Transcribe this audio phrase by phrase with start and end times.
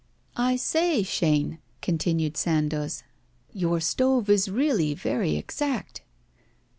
[0.35, 3.03] 'I say, Chaîne,' continued Sandoz,
[3.53, 6.01] 'your stove is really very exact.